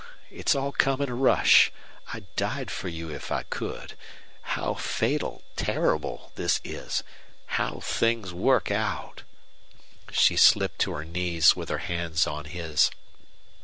It's 0.31 0.55
all 0.55 0.71
come 0.71 0.99
in 1.01 1.09
a 1.09 1.13
rush. 1.13 1.71
I'd 2.11 2.25
die 2.35 2.65
for 2.65 2.87
you 2.87 3.11
if 3.11 3.31
I 3.31 3.43
could. 3.43 3.95
How 4.57 4.73
fatal 4.73 5.43
terrible 5.55 6.31
this 6.33 6.59
is! 6.63 7.03
How 7.45 7.81
things 7.81 8.33
work 8.33 8.71
out!" 8.71 9.21
She 10.09 10.37
slipped 10.37 10.79
to 10.79 10.93
her 10.93 11.05
knees, 11.05 11.55
with 11.55 11.69
her 11.69 11.77
hands 11.85 12.25
on 12.25 12.45
his. 12.45 12.89